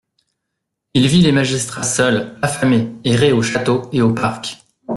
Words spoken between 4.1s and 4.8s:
parc.